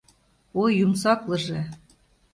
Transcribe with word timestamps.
Ой, 0.61 0.71
юмсаклыже! 0.85 1.61